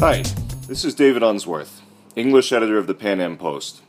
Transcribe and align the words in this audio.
Hi, 0.00 0.22
this 0.66 0.82
is 0.82 0.94
David 0.94 1.22
Unsworth, 1.22 1.82
English 2.16 2.52
editor 2.52 2.78
of 2.78 2.86
the 2.86 2.94
Pan 2.94 3.20
Am 3.20 3.36
Post. 3.36 3.82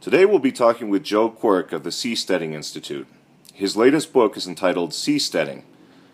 Today 0.00 0.24
we'll 0.24 0.38
be 0.38 0.50
talking 0.50 0.88
with 0.88 1.04
Joe 1.04 1.28
Quirk 1.28 1.72
of 1.72 1.84
the 1.84 1.90
Seasteading 1.90 2.54
Institute. 2.54 3.06
His 3.52 3.76
latest 3.76 4.14
book 4.14 4.34
is 4.38 4.46
entitled 4.46 4.92
Seasteading 4.92 5.64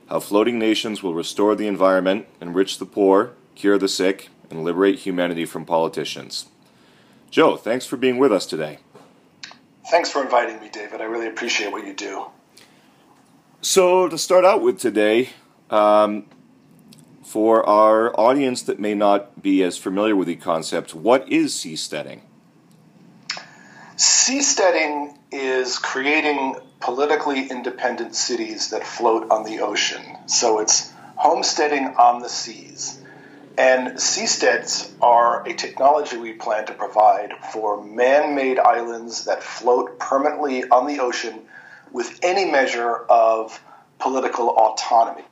How 0.09 0.19
Floating 0.19 0.59
Nations 0.59 1.05
Will 1.05 1.15
Restore 1.15 1.55
the 1.55 1.69
Environment, 1.69 2.27
Enrich 2.41 2.79
the 2.79 2.85
Poor, 2.85 3.35
Cure 3.55 3.79
the 3.79 3.87
Sick, 3.87 4.29
and 4.51 4.65
Liberate 4.65 4.99
Humanity 4.99 5.45
from 5.45 5.65
Politicians. 5.65 6.47
Joe, 7.31 7.57
thanks 7.57 7.87
for 7.87 7.97
being 7.97 8.19
with 8.19 8.33
us 8.33 8.45
today. 8.45 8.79
Thanks 9.89 10.11
for 10.11 10.21
inviting 10.21 10.61
me, 10.61 10.69
David. 10.69 11.01
I 11.01 11.05
really 11.05 11.29
appreciate 11.29 11.71
what 11.71 11.87
you 11.87 11.95
do. 11.95 12.27
So, 13.61 14.09
to 14.09 14.19
start 14.19 14.45
out 14.45 14.63
with 14.63 14.81
today, 14.81 15.29
um, 15.71 16.27
for 17.29 17.69
our 17.69 18.19
audience 18.19 18.63
that 18.63 18.81
may 18.81 18.95
not 18.95 19.43
be 19.43 19.63
as 19.63 19.77
familiar 19.77 20.17
with 20.17 20.27
the 20.27 20.37
concept, 20.37 20.95
what 20.95 21.29
is 21.29 21.53
seasteading? 21.53 22.21
Seasteading 23.97 25.15
is 25.31 25.79
creating 25.79 26.57
politically 26.81 27.51
independent 27.51 28.15
cities 28.15 28.71
that 28.71 28.83
float 28.83 29.31
on 29.31 29.45
the 29.45 29.61
ocean. 29.61 30.03
So 30.27 30.61
it's 30.61 30.91
homesteading 31.17 31.97
on 31.99 32.23
the 32.23 32.31
seas. 32.31 32.99
And 33.59 33.99
seasteads 33.99 34.91
are 35.03 35.47
a 35.47 35.53
technology 35.53 36.17
we 36.17 36.33
plan 36.33 36.65
to 36.67 36.73
provide 36.73 37.33
for 37.53 37.85
man 37.85 38.35
made 38.35 38.59
islands 38.59 39.25
that 39.27 39.43
float 39.43 39.99
permanently 39.99 40.65
on 40.71 40.87
the 40.87 41.01
ocean 41.01 41.41
with 41.93 42.21
any 42.23 42.51
measure 42.51 42.97
of 42.97 43.61
political 43.99 44.49
autonomy. 44.49 45.25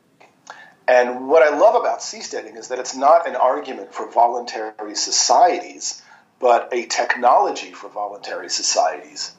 And 0.88 1.28
what 1.28 1.42
I 1.42 1.56
love 1.56 1.74
about 1.74 2.00
seasteading 2.00 2.56
is 2.56 2.68
that 2.68 2.78
it's 2.78 2.94
not 2.94 3.28
an 3.28 3.34
argument 3.34 3.92
for 3.92 4.10
voluntary 4.10 4.94
societies, 4.94 6.02
but 6.38 6.68
a 6.72 6.86
technology 6.86 7.72
for 7.72 7.88
voluntary 7.88 8.48
societies. 8.48 9.34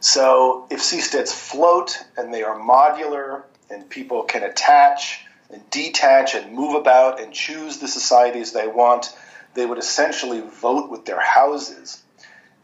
So 0.00 0.66
if 0.70 0.80
seasteads 0.80 1.32
float 1.32 1.98
and 2.16 2.32
they 2.32 2.42
are 2.42 2.58
modular 2.58 3.42
and 3.70 3.88
people 3.88 4.24
can 4.24 4.42
attach 4.42 5.24
and 5.50 5.68
detach 5.70 6.34
and 6.34 6.52
move 6.52 6.74
about 6.74 7.20
and 7.20 7.32
choose 7.32 7.78
the 7.78 7.88
societies 7.88 8.52
they 8.52 8.66
want, 8.66 9.16
they 9.54 9.66
would 9.66 9.78
essentially 9.78 10.40
vote 10.40 10.90
with 10.90 11.04
their 11.04 11.20
houses. 11.20 12.02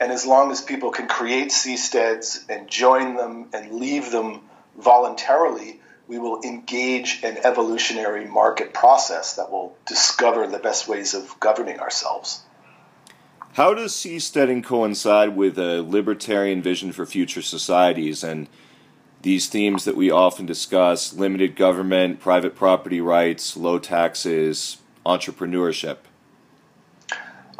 And 0.00 0.12
as 0.12 0.24
long 0.24 0.52
as 0.52 0.62
people 0.62 0.90
can 0.90 1.08
create 1.08 1.48
seasteads 1.48 2.44
and 2.48 2.68
join 2.68 3.16
them 3.16 3.48
and 3.52 3.72
leave 3.72 4.12
them 4.12 4.42
voluntarily, 4.76 5.80
we 6.08 6.18
will 6.18 6.40
engage 6.42 7.20
an 7.22 7.36
evolutionary 7.44 8.24
market 8.24 8.72
process 8.72 9.36
that 9.36 9.50
will 9.50 9.76
discover 9.86 10.46
the 10.46 10.58
best 10.58 10.88
ways 10.88 11.14
of 11.14 11.38
governing 11.38 11.78
ourselves. 11.78 12.42
How 13.52 13.74
does 13.74 13.92
seasteading 13.92 14.64
coincide 14.64 15.36
with 15.36 15.58
a 15.58 15.82
libertarian 15.82 16.62
vision 16.62 16.92
for 16.92 17.04
future 17.04 17.42
societies 17.42 18.24
and 18.24 18.48
these 19.22 19.48
themes 19.48 19.84
that 19.84 19.96
we 19.96 20.10
often 20.10 20.46
discuss 20.46 21.12
limited 21.12 21.56
government, 21.56 22.20
private 22.20 22.54
property 22.54 23.00
rights, 23.00 23.56
low 23.56 23.78
taxes, 23.78 24.78
entrepreneurship? 25.04 25.98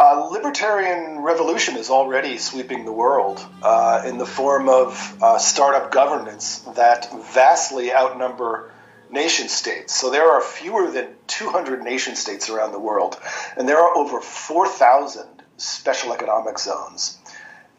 Uh, 0.00 0.28
libertarian 0.30 1.18
revolution 1.18 1.76
is 1.76 1.90
already 1.90 2.38
sweeping 2.38 2.84
the 2.84 2.92
world 2.92 3.44
uh, 3.64 4.04
in 4.06 4.16
the 4.16 4.26
form 4.26 4.68
of 4.68 5.16
uh, 5.20 5.38
startup 5.38 5.90
governance 5.90 6.60
that 6.76 7.12
vastly 7.32 7.92
outnumber 7.92 8.70
nation 9.10 9.48
states. 9.48 9.92
So 9.92 10.10
there 10.10 10.30
are 10.30 10.40
fewer 10.40 10.88
than 10.92 11.08
200 11.26 11.82
nation 11.82 12.14
states 12.14 12.48
around 12.48 12.70
the 12.70 12.78
world, 12.78 13.18
and 13.56 13.68
there 13.68 13.78
are 13.78 13.96
over 13.96 14.20
4,000 14.20 15.26
special 15.56 16.12
economic 16.12 16.60
zones. 16.60 17.18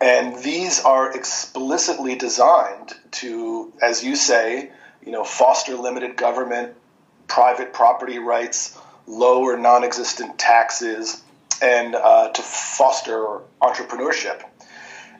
And 0.02 0.44
these 0.44 0.82
are 0.82 1.16
explicitly 1.16 2.16
designed 2.16 2.96
to, 3.12 3.72
as 3.82 4.04
you 4.04 4.18
say, 4.18 4.72
you 5.06 5.14
know, 5.14 5.24
foster 5.24 5.76
limited 5.76 6.18
government, 6.18 6.74
private 7.28 7.72
property 7.72 8.20
rights, 8.20 8.78
low 9.08 9.42
or 9.44 9.56
non-existent 9.56 10.38
taxes 10.38 11.22
and 11.62 11.96
uh, 11.96 12.30
to 12.30 12.42
foster 12.42 13.40
entrepreneurship. 13.62 14.44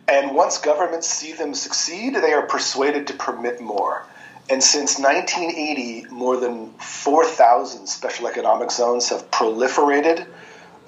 And 0.08 0.36
once 0.36 0.58
governments 0.58 1.08
see 1.08 1.34
them 1.34 1.54
succeed, 1.54 2.16
they 2.16 2.34
are 2.34 2.46
persuaded 2.46 3.08
to 3.08 3.14
permit 3.14 3.62
more. 3.62 4.06
And 4.50 4.64
since 4.64 4.98
1980, 4.98 6.08
more 6.10 6.38
than 6.38 6.72
4,000 6.80 7.86
special 7.86 8.28
economic 8.28 8.72
zones 8.72 9.10
have 9.10 9.30
proliferated 9.30 10.26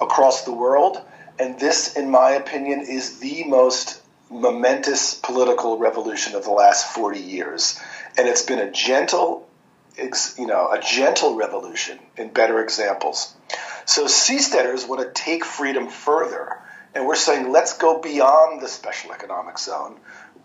across 0.00 0.44
the 0.44 0.52
world. 0.52 1.00
And 1.38 1.58
this, 1.60 1.96
in 1.96 2.10
my 2.10 2.32
opinion, 2.32 2.80
is 2.80 3.20
the 3.20 3.44
most 3.44 4.02
momentous 4.28 5.14
political 5.14 5.78
revolution 5.78 6.34
of 6.34 6.42
the 6.42 6.50
last 6.50 6.92
40 6.92 7.20
years. 7.20 7.78
And 8.18 8.26
it's 8.26 8.42
been 8.42 8.58
a 8.58 8.70
gentle, 8.70 9.48
you 9.96 10.46
know, 10.46 10.70
a 10.72 10.80
gentle 10.80 11.36
revolution 11.36 12.00
in 12.16 12.30
better 12.30 12.60
examples. 12.60 13.34
So 13.84 14.06
seasteaders 14.06 14.88
want 14.88 15.02
to 15.02 15.22
take 15.22 15.44
freedom 15.44 15.88
further. 15.88 16.58
And 16.94 17.06
we're 17.06 17.16
saying, 17.16 17.50
let's 17.50 17.78
go 17.78 18.00
beyond 18.00 18.60
the 18.60 18.68
special 18.68 19.12
economic 19.12 19.58
zone. 19.58 19.98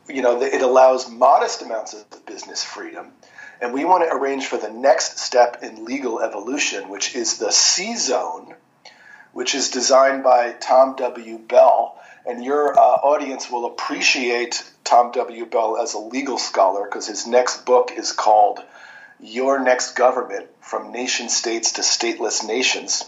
You 0.08 0.22
know, 0.22 0.42
it 0.42 0.62
allows 0.62 1.10
modest 1.10 1.62
amounts 1.62 1.94
of 1.94 2.26
business 2.26 2.64
freedom. 2.64 3.12
And 3.60 3.74
we 3.74 3.86
want 3.86 4.04
to 4.04 4.16
arrange 4.16 4.46
for 4.46 4.58
the 4.58 4.70
next 4.70 5.20
step 5.20 5.64
in 5.64 5.86
legal 5.86 6.22
evolution, 6.22 6.90
which 6.90 7.16
is 7.16 7.38
the 7.38 7.48
SeaZone, 7.48 8.56
which 9.34 9.56
is 9.56 9.72
designed 9.72 10.24
by 10.24 10.54
Tom 10.54 10.96
W. 10.96 11.38
Bell. 11.38 12.00
And 12.26 12.44
your 12.44 12.78
uh, 12.78 12.82
audience 12.82 13.50
will 13.50 13.66
appreciate 13.66 14.64
Tom 14.84 15.12
W. 15.12 15.46
Bell 15.46 15.78
as 15.78 15.94
a 15.94 16.00
legal 16.00 16.38
scholar 16.38 16.86
because 16.86 17.08
his 17.08 17.28
next 17.28 17.66
book 17.66 17.92
is 17.96 18.12
called 18.12 18.60
Your 19.20 19.60
Next 19.60 19.96
Government 19.96 20.48
From 20.62 20.92
Nation 20.92 21.30
States 21.30 21.74
to 21.74 21.82
Stateless 21.82 22.46
Nations. 22.46 23.04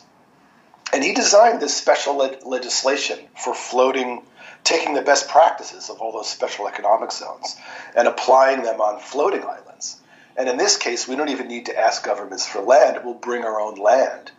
And 0.92 1.04
he 1.04 1.14
designed 1.14 1.62
this 1.62 1.76
special 1.76 2.16
le- 2.16 2.38
legislation 2.46 3.20
for 3.36 3.54
floating, 3.54 4.24
taking 4.64 4.94
the 4.94 5.02
best 5.02 5.30
practices 5.30 5.90
of 5.90 6.00
all 6.00 6.12
those 6.12 6.30
special 6.30 6.68
economic 6.68 7.12
zones 7.12 7.56
and 7.96 8.08
applying 8.08 8.64
them 8.64 8.82
on 8.82 9.00
floating 9.00 9.44
islands. 9.44 9.98
And 10.36 10.50
in 10.50 10.58
this 10.58 10.78
case, 10.78 11.08
we 11.08 11.16
don't 11.16 11.30
even 11.30 11.48
need 11.48 11.68
to 11.68 11.78
ask 11.78 12.04
governments 12.04 12.48
for 12.48 12.62
land, 12.62 13.02
we'll 13.04 13.14
bring 13.14 13.44
our 13.44 13.60
own 13.60 13.76
land. 13.76 14.32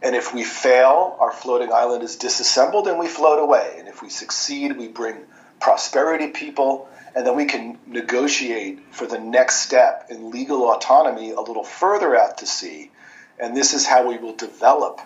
And 0.00 0.14
if 0.14 0.32
we 0.32 0.44
fail, 0.44 1.16
our 1.18 1.32
floating 1.32 1.72
island 1.72 2.04
is 2.04 2.16
disassembled 2.16 2.86
and 2.86 2.98
we 2.98 3.08
float 3.08 3.40
away. 3.40 3.74
And 3.78 3.88
if 3.88 4.00
we 4.00 4.08
succeed, 4.08 4.76
we 4.76 4.86
bring 4.86 5.16
prosperity 5.60 6.28
people, 6.28 6.88
and 7.14 7.26
then 7.26 7.34
we 7.34 7.46
can 7.46 7.78
negotiate 7.86 8.78
for 8.92 9.06
the 9.06 9.18
next 9.18 9.56
step 9.56 10.06
in 10.08 10.30
legal 10.30 10.70
autonomy 10.70 11.32
a 11.32 11.40
little 11.40 11.64
further 11.64 12.16
out 12.16 12.38
to 12.38 12.46
sea. 12.46 12.92
And 13.40 13.56
this 13.56 13.74
is 13.74 13.86
how 13.86 14.08
we 14.08 14.18
will 14.18 14.36
develop 14.36 15.00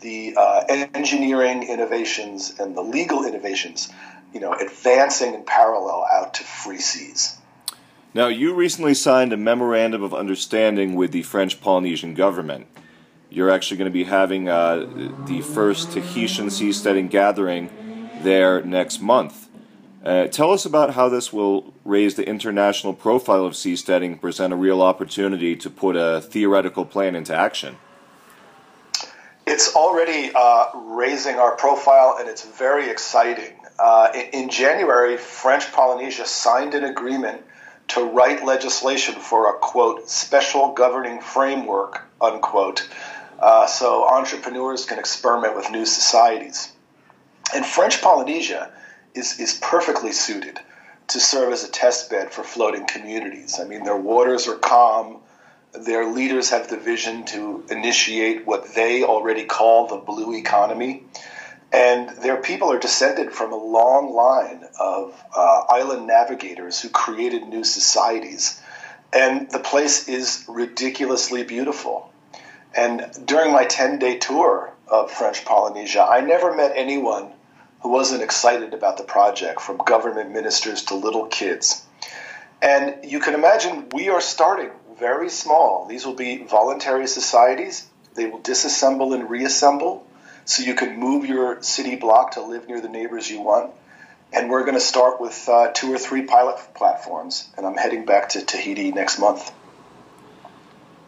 the 0.00 0.34
uh, 0.36 0.64
engineering 0.94 1.62
innovations 1.62 2.58
and 2.58 2.76
the 2.76 2.82
legal 2.82 3.24
innovations, 3.24 3.90
you 4.32 4.40
know, 4.40 4.52
advancing 4.52 5.34
in 5.34 5.44
parallel 5.44 6.06
out 6.12 6.34
to 6.34 6.44
free 6.44 6.78
seas. 6.78 7.38
Now, 8.12 8.28
you 8.28 8.54
recently 8.54 8.94
signed 8.94 9.32
a 9.32 9.36
memorandum 9.36 10.02
of 10.02 10.14
understanding 10.14 10.94
with 10.94 11.10
the 11.10 11.22
French 11.22 11.60
Polynesian 11.60 12.14
government. 12.14 12.66
You're 13.28 13.50
actually 13.50 13.78
going 13.78 13.90
to 13.90 13.92
be 13.92 14.04
having 14.04 14.48
uh, 14.48 14.86
the 15.26 15.40
first 15.40 15.90
Tahitian 15.92 16.46
seasteading 16.46 17.10
gathering 17.10 17.70
there 18.22 18.62
next 18.62 19.00
month. 19.00 19.48
Uh, 20.04 20.26
tell 20.26 20.52
us 20.52 20.66
about 20.66 20.94
how 20.94 21.08
this 21.08 21.32
will 21.32 21.74
raise 21.84 22.14
the 22.14 22.28
international 22.28 22.92
profile 22.92 23.46
of 23.46 23.54
seasteading, 23.54 24.20
present 24.20 24.52
a 24.52 24.56
real 24.56 24.82
opportunity 24.82 25.56
to 25.56 25.70
put 25.70 25.96
a 25.96 26.20
theoretical 26.20 26.84
plan 26.84 27.16
into 27.16 27.34
action 27.34 27.76
it's 29.46 29.74
already 29.74 30.30
uh, 30.34 30.66
raising 30.74 31.36
our 31.36 31.56
profile 31.56 32.16
and 32.18 32.28
it's 32.28 32.44
very 32.44 32.88
exciting. 32.88 33.54
Uh, 33.78 34.12
in, 34.32 34.48
January, 34.48 35.16
French 35.16 35.70
Polynesia 35.72 36.24
signed 36.24 36.74
an 36.74 36.84
agreement 36.84 37.42
to 37.88 38.04
write 38.04 38.44
legislation 38.44 39.14
for 39.14 39.54
a 39.54 39.58
quote 39.58 40.08
special 40.08 40.72
governing 40.72 41.20
framework 41.20 42.02
unquote, 42.20 42.88
uh, 43.38 43.66
so 43.66 44.08
entrepreneurs 44.08 44.86
can 44.86 44.98
experiment 44.98 45.56
with 45.56 45.70
new 45.70 45.84
societies. 45.84 46.72
And 47.54 47.66
French 47.66 48.00
Polynesia 48.00 48.72
is 49.14 49.38
is 49.38 49.58
perfectly 49.60 50.12
suited 50.12 50.58
to 51.08 51.20
serve 51.20 51.52
as 51.52 51.64
a 51.64 51.70
test 51.70 52.10
bed 52.10 52.32
for 52.32 52.42
floating 52.42 52.86
communities. 52.86 53.60
I 53.60 53.64
mean, 53.64 53.84
their 53.84 53.96
waters 53.96 54.48
are 54.48 54.56
calm 54.56 55.20
their 55.74 56.06
leaders 56.06 56.50
have 56.50 56.68
the 56.68 56.76
vision 56.76 57.24
to 57.26 57.64
initiate 57.70 58.46
what 58.46 58.74
they 58.74 59.02
already 59.02 59.44
call 59.44 59.86
the 59.86 59.96
blue 59.96 60.34
economy. 60.34 61.04
And 61.72 62.08
their 62.22 62.36
people 62.36 62.70
are 62.70 62.78
descended 62.78 63.32
from 63.32 63.52
a 63.52 63.56
long 63.56 64.14
line 64.14 64.64
of 64.78 65.20
uh, 65.34 65.64
island 65.68 66.06
navigators 66.06 66.80
who 66.80 66.88
created 66.88 67.48
new 67.48 67.64
societies. 67.64 68.60
And 69.12 69.50
the 69.50 69.58
place 69.58 70.08
is 70.08 70.44
ridiculously 70.48 71.42
beautiful. 71.42 72.12
And 72.76 73.10
during 73.24 73.52
my 73.52 73.64
10 73.64 73.98
day 73.98 74.18
tour 74.18 74.72
of 74.86 75.10
French 75.10 75.44
Polynesia, 75.44 76.04
I 76.04 76.20
never 76.20 76.54
met 76.54 76.72
anyone 76.76 77.32
who 77.80 77.88
wasn't 77.88 78.22
excited 78.22 78.72
about 78.72 78.96
the 78.96 79.04
project, 79.04 79.60
from 79.60 79.76
government 79.78 80.30
ministers 80.30 80.84
to 80.84 80.94
little 80.94 81.26
kids. 81.26 81.84
And 82.62 83.04
you 83.04 83.20
can 83.20 83.34
imagine 83.34 83.88
we 83.92 84.08
are 84.08 84.20
starting 84.20 84.70
very 84.98 85.28
small. 85.28 85.86
These 85.86 86.06
will 86.06 86.14
be 86.14 86.44
voluntary 86.44 87.06
societies. 87.06 87.88
They 88.14 88.26
will 88.26 88.40
disassemble 88.40 89.14
and 89.14 89.28
reassemble 89.28 90.06
so 90.44 90.62
you 90.62 90.74
can 90.74 90.98
move 90.98 91.24
your 91.24 91.62
city 91.62 91.96
block 91.96 92.32
to 92.32 92.42
live 92.42 92.68
near 92.68 92.80
the 92.80 92.88
neighbors 92.88 93.30
you 93.30 93.40
want. 93.40 93.72
And 94.32 94.50
we're 94.50 94.62
going 94.62 94.74
to 94.74 94.80
start 94.80 95.20
with 95.20 95.48
uh, 95.48 95.70
two 95.72 95.92
or 95.92 95.98
three 95.98 96.22
pilot 96.22 96.58
platforms. 96.74 97.48
And 97.56 97.66
I'm 97.66 97.76
heading 97.76 98.04
back 98.04 98.30
to 98.30 98.44
Tahiti 98.44 98.90
next 98.90 99.18
month. 99.18 99.52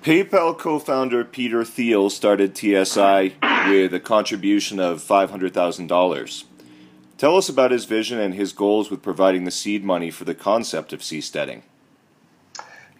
PayPal 0.03 0.57
co 0.57 0.79
founder 0.79 1.25
Peter 1.25 1.65
Thiel 1.65 2.09
started 2.11 2.57
TSI 2.57 3.35
with 3.69 3.93
a 3.93 4.01
contribution 4.01 4.79
of 4.79 5.03
$500,000. 5.03 6.45
Tell 7.19 7.37
us 7.37 7.49
about 7.49 7.73
his 7.73 7.87
vision 7.87 8.21
and 8.21 8.35
his 8.35 8.53
goals 8.53 8.91
with 8.91 9.03
providing 9.03 9.45
the 9.45 9.51
seed 9.51 9.83
money 9.83 10.11
for 10.11 10.25
the 10.25 10.35
concept 10.35 10.93
of 10.93 11.01
seasteading. 11.01 11.63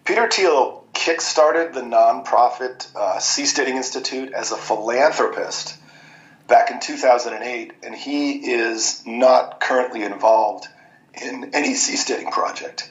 Peter 0.07 0.29
Thiel 0.29 0.85
kickstarted 0.93 1.73
the 1.73 1.81
nonprofit 1.81 2.87
uh, 2.95 3.17
Seasteading 3.19 3.75
Institute 3.75 4.31
as 4.31 4.53
a 4.53 4.55
philanthropist 4.55 5.77
back 6.47 6.71
in 6.71 6.79
2008, 6.79 7.73
and 7.83 7.93
he 7.93 8.53
is 8.53 9.05
not 9.05 9.59
currently 9.59 10.03
involved 10.03 10.65
in 11.13 11.51
any 11.53 11.73
seasteading 11.73 12.31
project. 12.31 12.89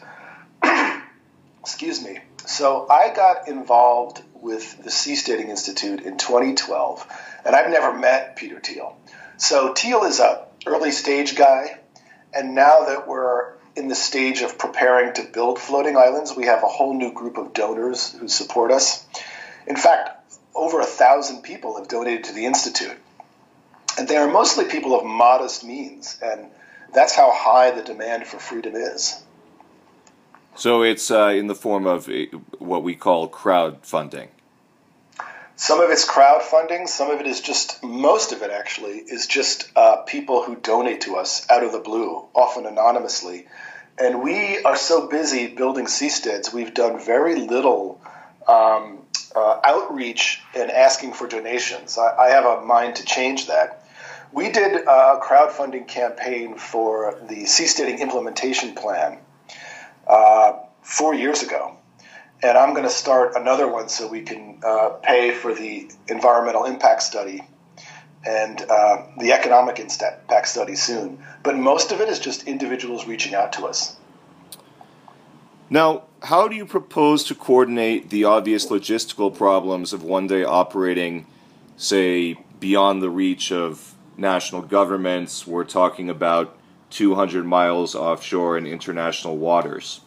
Excuse 1.61 2.05
me. 2.05 2.19
So 2.45 2.87
I 2.91 3.15
got 3.15 3.49
involved 3.49 4.23
with 4.35 4.85
the 4.85 4.91
Seasteading 4.91 5.49
Institute 5.49 6.03
in 6.03 6.19
2012, 6.19 7.07
and 7.47 7.57
I've 7.57 7.71
never 7.71 7.99
met 7.99 8.37
Peter 8.37 8.61
Thiel. 8.61 8.95
So 9.39 9.73
Thiel 9.73 10.05
is 10.05 10.21
a 10.21 10.45
early 10.67 10.91
stage 10.91 11.35
guy, 11.35 11.79
and 12.35 12.55
now 12.55 12.85
that 12.85 13.09
we're 13.09 13.56
in 13.77 13.89
the 13.89 13.95
stage 13.95 14.41
of 14.41 14.59
preparing 14.59 15.13
to 15.15 15.23
build 15.23 15.59
floating 15.59 15.97
islands. 15.97 16.35
We 16.35 16.47
have 16.47 16.63
a 16.63 16.69
whole 16.69 16.95
new 16.95 17.13
group 17.13 17.37
of 17.37 17.53
donors 17.53 18.13
who 18.13 18.27
support 18.27 18.73
us. 18.73 19.07
In 19.67 19.77
fact, 19.77 20.11
over 20.55 20.81
a 20.81 20.87
thousand 20.87 21.43
people 21.43 21.77
have 21.77 21.89
donated 21.89 22.25
to 22.25 22.33
the 22.33 22.47
Institute. 22.47 22.97
And 23.99 24.09
they 24.09 24.17
are 24.17 24.31
mostly 24.31 24.65
people 24.65 24.99
of 24.99 25.05
modest 25.05 25.65
means, 25.65 26.19
and 26.23 26.47
that's 26.93 27.15
how 27.15 27.31
high 27.33 27.71
the 27.71 27.83
demand 27.83 28.27
for 28.27 28.39
freedom 28.39 28.75
is. 28.75 29.23
So 30.55 30.83
it's 30.83 31.11
uh, 31.11 31.29
in 31.29 31.47
the 31.47 31.55
form 31.55 31.87
of 31.87 32.09
what 32.59 32.83
we 32.83 32.95
call 32.95 33.29
crowdfunding. 33.29 34.29
Some 35.59 35.81
of 35.81 35.89
it's 35.91 36.07
crowdfunding, 36.07 36.87
some 36.87 37.11
of 37.11 37.19
it 37.19 37.27
is 37.27 37.41
just, 37.41 37.83
most 37.83 38.33
of 38.33 38.43
it 38.43 38.51
actually, 38.51 38.99
is 38.99 39.27
just 39.27 39.71
uh, 39.75 39.97
people 40.03 40.43
who 40.43 40.55
donate 40.55 41.01
to 41.03 41.17
us 41.17 41.49
out 41.49 41.65
of 41.65 41.73
the 41.73 41.79
blue, 41.79 42.27
often 42.35 42.67
anonymously. 42.67 43.47
And 43.99 44.23
we 44.23 44.63
are 44.65 44.77
so 44.77 45.09
busy 45.09 45.47
building 45.47 45.87
seasteads, 45.87 46.53
we've 46.53 46.75
done 46.75 47.01
very 47.01 47.37
little 47.37 48.03
um, 48.47 49.07
uh, 49.35 49.61
outreach 49.65 50.43
and 50.55 50.71
asking 50.71 51.15
for 51.15 51.27
donations. 51.27 51.97
I, 51.97 52.15
I, 52.27 52.29
have 52.29 52.45
a 52.45 52.61
mind 52.61 52.97
to 52.97 53.05
change 53.05 53.47
that. 53.47 53.87
We 54.33 54.51
did 54.51 54.83
a 54.83 55.21
crowdfunding 55.23 55.89
campaign 55.89 56.59
for 56.59 57.19
the 57.29 57.45
seasteading 57.45 58.01
implementation 58.01 58.75
plan 58.75 59.19
uh, 60.07 60.59
four 60.83 61.15
years 61.15 61.43
ago 61.43 61.79
and 62.43 62.59
I'm 62.59 62.73
going 62.73 62.85
to 62.85 62.91
start 62.91 63.35
another 63.37 63.69
one 63.69 63.89
so 63.89 64.09
we 64.09 64.23
can 64.23 64.61
uh, 64.65 64.91
pay 65.03 65.33
for 65.33 65.55
the 65.55 65.91
environmental 66.09 66.65
impact 66.65 67.03
study 67.03 67.43
and 68.27 68.61
uh, 68.69 69.07
the 69.19 69.33
economic 69.33 69.79
impact 69.79 70.49
study 70.49 70.75
soon. 70.75 71.23
But 71.43 71.57
most 71.57 71.93
of 71.93 72.01
it 72.01 72.09
is 72.09 72.19
just 72.19 72.47
individuals 72.47 73.07
reaching 73.07 73.35
out 73.35 73.53
to 73.55 73.67
us. 73.67 73.97
Now, 75.71 76.05
how 76.23 76.49
do 76.49 76.57
you 76.57 76.67
propose 76.67 77.25
to 77.25 77.35
coordinate 77.35 78.11
the 78.11 78.25
obvious 78.25 78.67
logistical 78.67 79.37
problems 79.37 79.93
of 79.93 80.03
one 80.03 80.27
day 80.27 80.45
operating, 80.45 81.27
say, 81.77 82.39
beyond 82.61 83.03
the 83.03 83.11
reach 83.11 83.53
of 83.53 83.95
national 84.17 84.63
governments? 84.63 85.47
We're 85.47 85.65
talking 85.65 86.11
about 86.11 86.57
200 86.91 87.45
miles 87.45 87.95
offshore 87.95 88.57
in 88.59 88.67
international 88.67 89.37
waters. 89.37 90.01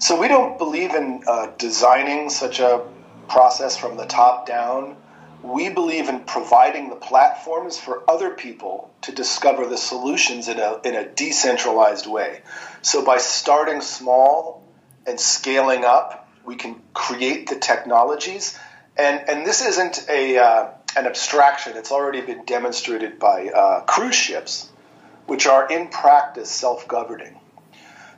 So 0.00 0.18
we 0.18 0.28
don't 0.28 0.56
believe 0.56 0.94
in 0.94 1.24
uh, 1.26 1.48
designing 1.58 2.30
such 2.30 2.58
a 2.58 2.86
process 3.28 3.76
from 3.76 3.98
the 3.98 4.06
top 4.06 4.46
down. 4.46 4.96
We 5.42 5.68
believe 5.68 6.08
in 6.08 6.20
providing 6.20 6.88
the 6.88 6.96
platforms 6.96 7.78
for 7.78 8.02
other 8.10 8.30
people 8.30 8.90
to 9.02 9.12
discover 9.12 9.66
the 9.66 9.76
solutions 9.76 10.48
in 10.48 10.58
a, 10.58 10.80
in 10.84 10.94
a 10.94 11.06
decentralized 11.06 12.06
way. 12.06 12.40
So 12.80 13.04
by 13.04 13.18
starting 13.18 13.82
small 13.82 14.66
and 15.06 15.20
scaling 15.20 15.84
up, 15.84 16.26
we 16.46 16.56
can 16.56 16.80
create 16.94 17.50
the 17.50 17.56
technologies. 17.56 18.58
And, 18.96 19.28
and 19.28 19.46
this 19.46 19.60
isn't 19.66 20.06
a, 20.08 20.38
uh, 20.38 20.68
an 20.96 21.06
abstraction, 21.06 21.76
it's 21.76 21.92
already 21.92 22.22
been 22.22 22.46
demonstrated 22.46 23.18
by 23.18 23.48
uh, 23.48 23.80
cruise 23.82 24.14
ships, 24.14 24.70
which 25.26 25.46
are 25.46 25.70
in 25.70 25.88
practice 25.88 26.50
self 26.50 26.88
governing. 26.88 27.38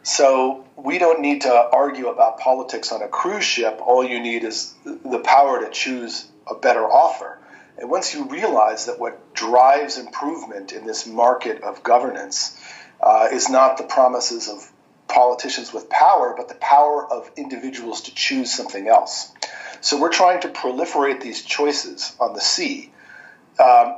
So 0.02 0.64
we 0.76 0.98
don't 0.98 1.20
need 1.20 1.42
to 1.42 1.52
argue 1.52 2.08
about 2.08 2.38
politics 2.38 2.90
on 2.92 3.02
a 3.02 3.08
cruise 3.08 3.44
ship. 3.44 3.80
All 3.80 4.04
you 4.04 4.20
need 4.20 4.44
is 4.44 4.74
the 4.84 5.20
power 5.20 5.64
to 5.64 5.70
choose 5.70 6.26
a 6.48 6.54
better 6.54 6.84
offer. 6.84 7.38
And 7.78 7.88
once 7.88 8.14
you 8.14 8.24
realize 8.24 8.86
that 8.86 8.98
what 8.98 9.34
drives 9.34 9.98
improvement 9.98 10.72
in 10.72 10.86
this 10.86 11.06
market 11.06 11.62
of 11.62 11.82
governance 11.82 12.58
uh, 13.00 13.28
is 13.32 13.48
not 13.48 13.78
the 13.78 13.84
promises 13.84 14.48
of 14.48 14.70
politicians 15.08 15.72
with 15.72 15.88
power, 15.88 16.34
but 16.36 16.48
the 16.48 16.54
power 16.54 17.10
of 17.10 17.30
individuals 17.36 18.02
to 18.02 18.14
choose 18.14 18.52
something 18.52 18.88
else. 18.88 19.32
So 19.80 20.00
we're 20.00 20.12
trying 20.12 20.40
to 20.42 20.48
proliferate 20.48 21.20
these 21.20 21.42
choices 21.42 22.14
on 22.20 22.34
the 22.34 22.40
sea. 22.40 22.91
Um, 23.58 23.96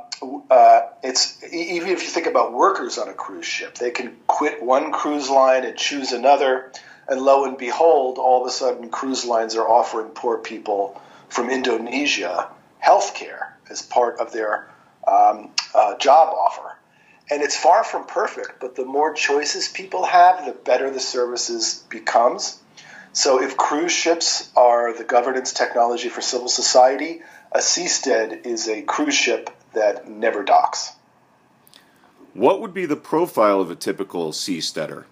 uh, 0.49 0.81
it's 1.03 1.43
even 1.43 1.89
if 1.89 2.03
you 2.03 2.09
think 2.09 2.27
about 2.27 2.53
workers 2.53 2.97
on 2.97 3.09
a 3.09 3.13
cruise 3.13 3.45
ship, 3.45 3.75
they 3.75 3.91
can 3.91 4.15
quit 4.27 4.61
one 4.61 4.91
cruise 4.91 5.29
line 5.29 5.63
and 5.63 5.77
choose 5.77 6.11
another, 6.11 6.71
and 7.07 7.21
lo 7.21 7.45
and 7.45 7.57
behold, 7.57 8.17
all 8.17 8.41
of 8.41 8.47
a 8.47 8.51
sudden, 8.51 8.89
cruise 8.89 9.25
lines 9.25 9.55
are 9.55 9.67
offering 9.67 10.09
poor 10.09 10.37
people 10.37 11.01
from 11.29 11.49
Indonesia 11.49 12.49
health 12.79 13.15
care 13.15 13.57
as 13.69 13.81
part 13.81 14.19
of 14.19 14.31
their 14.31 14.67
um, 15.07 15.49
uh, 15.73 15.97
job 15.97 16.33
offer. 16.33 16.75
And 17.29 17.41
it's 17.41 17.57
far 17.57 17.83
from 17.83 18.05
perfect, 18.05 18.59
but 18.59 18.75
the 18.75 18.85
more 18.85 19.13
choices 19.13 19.67
people 19.67 20.05
have, 20.05 20.45
the 20.45 20.51
better 20.51 20.91
the 20.91 20.99
services 20.99 21.83
becomes. 21.89 22.59
So 23.13 23.41
if 23.41 23.57
cruise 23.57 23.91
ships 23.91 24.51
are 24.55 24.95
the 24.95 25.03
governance 25.03 25.53
technology 25.53 26.09
for 26.09 26.21
civil 26.21 26.49
society, 26.49 27.23
a 27.55 27.59
seastead 27.59 28.45
is 28.45 28.67
a 28.67 28.81
cruise 28.81 29.15
ship 29.15 29.49
that 29.73 30.09
never 30.09 30.43
docks. 30.43 30.91
What 32.33 32.59
would 32.59 32.73
be 32.73 32.85
the 32.85 32.97
profile 32.97 33.61
of 33.61 33.71
a 33.71 33.75
typical 33.75 34.33
seasteader? 34.33 35.05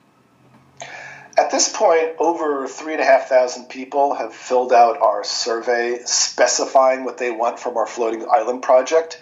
At 1.37 1.51
this 1.51 1.71
point, 1.73 2.09
over 2.19 2.67
3,500 2.67 3.69
people 3.69 4.13
have 4.15 4.35
filled 4.35 4.73
out 4.73 5.01
our 5.01 5.23
survey 5.23 5.99
specifying 6.03 7.05
what 7.05 7.17
they 7.17 7.31
want 7.31 7.59
from 7.59 7.77
our 7.77 7.87
floating 7.87 8.27
island 8.29 8.61
project. 8.61 9.21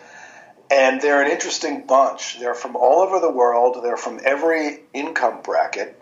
And 0.71 0.99
they're 0.99 1.21
an 1.21 1.29
interesting 1.29 1.85
bunch. 1.85 2.39
They're 2.39 2.55
from 2.55 2.75
all 2.75 3.01
over 3.01 3.19
the 3.19 3.31
world, 3.31 3.79
they're 3.83 3.97
from 3.97 4.19
every 4.23 4.79
income 4.93 5.41
bracket. 5.43 6.01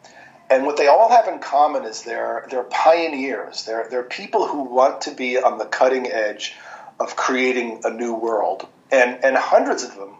And 0.49 0.65
what 0.65 0.77
they 0.77 0.87
all 0.87 1.09
have 1.09 1.27
in 1.27 1.39
common 1.39 1.83
is 1.83 2.03
they're, 2.03 2.47
they're 2.49 2.63
pioneers. 2.63 3.65
They're, 3.65 3.87
they're 3.91 4.03
people 4.03 4.47
who 4.47 4.63
want 4.63 5.01
to 5.01 5.11
be 5.11 5.37
on 5.37 5.57
the 5.57 5.65
cutting 5.65 6.07
edge 6.07 6.55
of 6.99 7.15
creating 7.15 7.81
a 7.83 7.89
new 7.89 8.13
world 8.13 8.67
and 8.91 9.23
and 9.23 9.35
hundreds 9.35 9.83
of 9.83 9.95
them, 9.95 10.15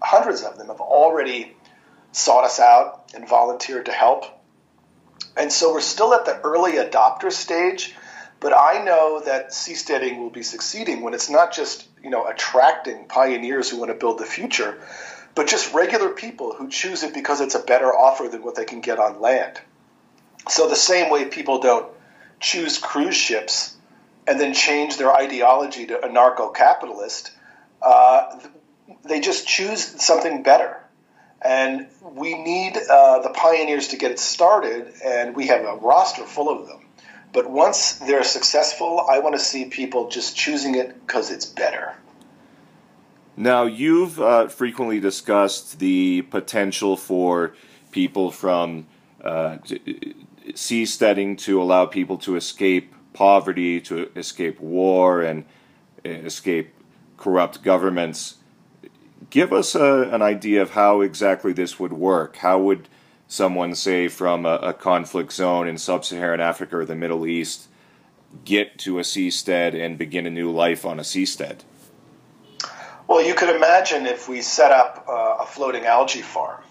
hundreds 0.00 0.42
of 0.42 0.58
them 0.58 0.68
have 0.68 0.80
already 0.80 1.56
sought 2.12 2.44
us 2.44 2.60
out 2.60 3.12
and 3.14 3.28
volunteered 3.28 3.86
to 3.86 3.92
help. 3.92 4.24
And 5.36 5.50
so 5.50 5.72
we're 5.72 5.80
still 5.80 6.12
at 6.14 6.26
the 6.26 6.38
early 6.40 6.72
adopter 6.72 7.32
stage, 7.32 7.94
but 8.40 8.52
I 8.52 8.84
know 8.84 9.22
that 9.24 9.50
seasteading 9.50 10.18
will 10.18 10.30
be 10.30 10.42
succeeding 10.42 11.00
when 11.02 11.14
it's 11.14 11.30
not 11.30 11.52
just 11.52 11.86
you 12.02 12.10
know 12.10 12.26
attracting 12.26 13.06
pioneers 13.06 13.70
who 13.70 13.78
want 13.78 13.90
to 13.90 13.96
build 13.96 14.18
the 14.18 14.26
future, 14.26 14.80
but 15.34 15.46
just 15.46 15.72
regular 15.72 16.10
people 16.10 16.54
who 16.54 16.68
choose 16.68 17.02
it 17.02 17.14
because 17.14 17.40
it's 17.40 17.54
a 17.54 17.60
better 17.60 17.94
offer 17.94 18.28
than 18.28 18.42
what 18.42 18.54
they 18.54 18.64
can 18.64 18.80
get 18.80 18.98
on 18.98 19.20
land. 19.20 19.60
So 20.48 20.68
the 20.68 20.76
same 20.76 21.10
way 21.10 21.26
people 21.26 21.60
don't 21.60 21.86
choose 22.40 22.78
cruise 22.78 23.16
ships 23.16 23.76
and 24.26 24.40
then 24.40 24.54
change 24.54 24.96
their 24.96 25.12
ideology 25.12 25.86
to 25.86 25.98
anarcho-capitalist, 25.98 27.32
uh, 27.80 28.38
they 29.04 29.20
just 29.20 29.46
choose 29.46 30.02
something 30.02 30.42
better. 30.42 30.78
And 31.44 31.88
we 32.02 32.34
need 32.34 32.76
uh, 32.76 33.18
the 33.20 33.30
pioneers 33.30 33.88
to 33.88 33.96
get 33.96 34.12
it 34.12 34.20
started, 34.20 34.92
and 35.04 35.34
we 35.34 35.48
have 35.48 35.64
a 35.64 35.74
roster 35.74 36.24
full 36.24 36.48
of 36.48 36.68
them. 36.68 36.86
But 37.32 37.50
once 37.50 37.94
they're 37.94 38.22
successful, 38.22 39.04
I 39.10 39.18
want 39.18 39.34
to 39.34 39.40
see 39.40 39.64
people 39.64 40.08
just 40.08 40.36
choosing 40.36 40.76
it 40.76 41.04
because 41.06 41.30
it's 41.30 41.46
better. 41.46 41.94
Now, 43.36 43.64
you've 43.64 44.20
uh, 44.20 44.48
frequently 44.48 45.00
discussed 45.00 45.78
the 45.78 46.22
potential 46.22 46.96
for 46.96 47.54
people 47.90 48.30
from 48.30 48.86
uh, 49.24 49.58
seasteading 50.54 51.38
to 51.38 51.60
allow 51.62 51.86
people 51.86 52.18
to 52.18 52.36
escape 52.36 52.94
poverty, 53.12 53.80
to 53.82 54.10
escape 54.16 54.60
war, 54.60 55.22
and 55.22 55.44
uh, 56.04 56.08
escape 56.08 56.74
corrupt 57.16 57.62
governments. 57.62 58.36
Give 59.30 59.52
us 59.52 59.74
a, 59.74 60.08
an 60.12 60.22
idea 60.22 60.62
of 60.62 60.70
how 60.70 61.00
exactly 61.00 61.52
this 61.52 61.78
would 61.78 61.92
work. 61.92 62.36
How 62.36 62.58
would 62.58 62.88
someone, 63.28 63.74
say, 63.74 64.08
from 64.08 64.44
a, 64.44 64.56
a 64.56 64.74
conflict 64.74 65.32
zone 65.32 65.68
in 65.68 65.78
sub 65.78 66.04
Saharan 66.04 66.40
Africa 66.40 66.78
or 66.78 66.84
the 66.84 66.94
Middle 66.94 67.26
East, 67.26 67.68
get 68.44 68.78
to 68.78 68.98
a 68.98 69.02
seastead 69.02 69.74
and 69.74 69.98
begin 69.98 70.26
a 70.26 70.30
new 70.30 70.50
life 70.50 70.84
on 70.84 70.98
a 70.98 71.02
seastead? 71.02 71.60
Well, 73.08 73.22
you 73.22 73.34
could 73.34 73.54
imagine 73.54 74.06
if 74.06 74.28
we 74.28 74.42
set 74.42 74.72
up 74.72 75.04
uh, 75.08 75.42
a 75.42 75.46
floating 75.46 75.84
algae 75.84 76.22
farm. 76.22 76.62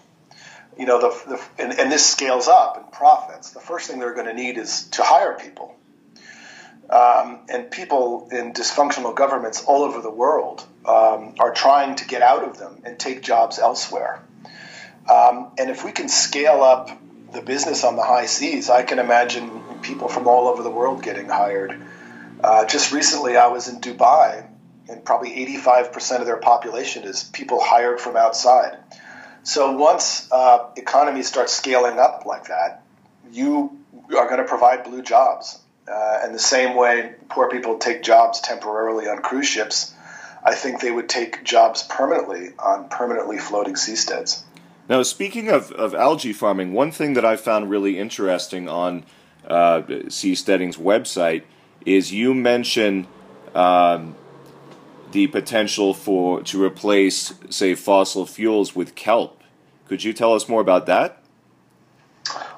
You 0.78 0.86
know, 0.86 1.00
the, 1.00 1.36
the 1.36 1.62
and, 1.62 1.78
and, 1.78 1.92
this 1.92 2.04
scales 2.04 2.48
up 2.48 2.78
in 2.78 2.84
profits. 2.90 3.50
The 3.50 3.60
first 3.60 3.88
thing 3.88 4.00
they're 4.00 4.14
going 4.14 4.26
to 4.26 4.34
need 4.34 4.56
is 4.56 4.88
to 4.92 5.02
hire 5.02 5.34
people. 5.34 5.76
Um, 6.92 7.40
and 7.48 7.70
people 7.70 8.28
in 8.30 8.52
dysfunctional 8.52 9.16
governments 9.16 9.64
all 9.64 9.82
over 9.82 10.02
the 10.02 10.10
world 10.10 10.62
um, 10.84 11.34
are 11.38 11.54
trying 11.54 11.96
to 11.96 12.06
get 12.06 12.20
out 12.20 12.44
of 12.44 12.58
them 12.58 12.82
and 12.84 12.98
take 12.98 13.22
jobs 13.22 13.58
elsewhere. 13.58 14.22
Um, 15.10 15.52
and 15.56 15.70
if 15.70 15.84
we 15.84 15.92
can 15.92 16.10
scale 16.10 16.62
up 16.62 16.90
the 17.32 17.40
business 17.40 17.82
on 17.82 17.96
the 17.96 18.02
high 18.02 18.26
seas, 18.26 18.68
I 18.68 18.82
can 18.82 18.98
imagine 18.98 19.62
people 19.80 20.08
from 20.08 20.28
all 20.28 20.48
over 20.48 20.62
the 20.62 20.70
world 20.70 21.02
getting 21.02 21.28
hired. 21.28 21.80
Uh, 22.44 22.66
just 22.66 22.92
recently, 22.92 23.38
I 23.38 23.46
was 23.46 23.68
in 23.68 23.80
Dubai, 23.80 24.46
and 24.88 25.02
probably 25.02 25.30
85% 25.46 26.20
of 26.20 26.26
their 26.26 26.36
population 26.36 27.04
is 27.04 27.24
people 27.24 27.58
hired 27.62 28.00
from 28.00 28.16
outside. 28.16 28.76
So 29.44 29.72
once 29.76 30.30
uh, 30.30 30.70
economies 30.76 31.26
start 31.26 31.48
scaling 31.48 31.98
up 31.98 32.26
like 32.26 32.48
that, 32.48 32.82
you 33.32 33.78
are 34.10 34.26
going 34.26 34.38
to 34.38 34.44
provide 34.44 34.84
blue 34.84 35.02
jobs. 35.02 35.58
Uh, 35.88 36.20
and 36.22 36.34
the 36.34 36.38
same 36.38 36.76
way 36.76 37.14
poor 37.28 37.50
people 37.50 37.78
take 37.78 38.02
jobs 38.02 38.40
temporarily 38.40 39.08
on 39.08 39.18
cruise 39.18 39.48
ships, 39.48 39.94
I 40.44 40.54
think 40.54 40.80
they 40.80 40.90
would 40.90 41.08
take 41.08 41.44
jobs 41.44 41.82
permanently 41.82 42.50
on 42.58 42.88
permanently 42.88 43.38
floating 43.38 43.74
seasteads. 43.74 44.42
Now, 44.88 45.02
speaking 45.02 45.48
of, 45.48 45.72
of 45.72 45.94
algae 45.94 46.32
farming, 46.32 46.72
one 46.72 46.90
thing 46.90 47.14
that 47.14 47.24
I 47.24 47.36
found 47.36 47.70
really 47.70 47.98
interesting 47.98 48.68
on 48.68 49.04
uh, 49.46 49.82
Seasteading's 49.82 50.76
website 50.76 51.44
is 51.86 52.12
you 52.12 52.34
mention 52.34 53.06
um, 53.54 54.14
the 55.12 55.28
potential 55.28 55.94
for 55.94 56.42
to 56.42 56.62
replace, 56.62 57.34
say, 57.50 57.74
fossil 57.74 58.26
fuels 58.26 58.74
with 58.74 58.94
kelp. 58.94 59.42
Could 59.86 60.04
you 60.04 60.12
tell 60.12 60.34
us 60.34 60.48
more 60.48 60.60
about 60.60 60.86
that? 60.86 61.21